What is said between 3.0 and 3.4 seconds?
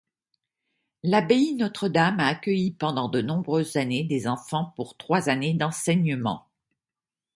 de